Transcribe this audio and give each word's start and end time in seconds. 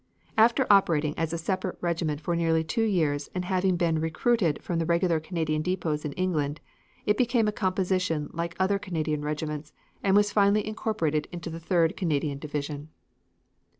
After 0.35 0.65
operating 0.67 1.15
as 1.15 1.31
a 1.31 1.37
separate 1.37 1.77
regiment 1.79 2.19
for 2.21 2.35
nearly 2.35 2.63
two 2.63 2.81
years 2.85 3.29
and 3.35 3.45
having 3.45 3.77
been 3.77 3.99
recruited 4.01 4.59
from 4.63 4.79
the 4.79 4.85
regular 4.87 5.19
Canadian 5.19 5.61
depots 5.61 6.03
in 6.05 6.13
England, 6.13 6.59
it 7.05 7.17
became 7.19 7.47
in 7.47 7.53
composition 7.53 8.27
like 8.33 8.55
other 8.59 8.79
Canadian 8.79 9.21
regiments 9.21 9.73
and 10.01 10.15
was 10.15 10.33
finally 10.33 10.65
incorporated 10.65 11.27
in 11.31 11.39
the 11.41 11.59
third 11.59 11.95
Canadian 11.95 12.39
division. 12.39 12.89